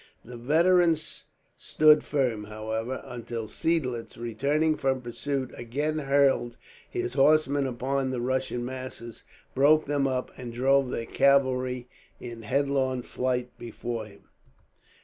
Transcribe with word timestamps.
The 0.25 0.35
veterans 0.35 1.25
stood 1.59 2.03
firm, 2.03 2.45
however; 2.45 3.03
until 3.05 3.47
Seidlitz, 3.47 4.17
returning 4.17 4.75
from 4.75 4.99
pursuit, 5.01 5.51
again 5.55 5.99
hurled 5.99 6.57
his 6.89 7.13
horsemen 7.13 7.67
upon 7.67 8.09
the 8.09 8.19
Russian 8.19 8.65
masses, 8.65 9.23
broke 9.53 9.85
them 9.85 10.07
up, 10.07 10.31
and 10.35 10.51
drove 10.51 10.89
their 10.89 11.05
cavalry 11.05 11.87
in 12.19 12.41
headlong 12.41 13.03
flight 13.03 13.55
before 13.59 14.07
him. 14.07 14.23